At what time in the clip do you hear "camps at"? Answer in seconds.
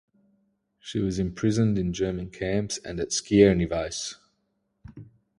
2.31-2.99